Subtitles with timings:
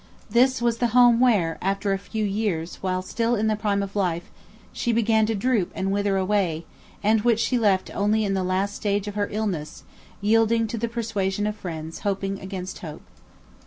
[0.31, 3.95] This was the home where, after a few years, while still in the prime of
[3.95, 4.31] life,
[4.73, 6.65] she began to droop and wither away,
[7.03, 9.83] and which she left only in the last stage of her illness,
[10.19, 13.03] yielding to the persuasion of friends hoping against hope.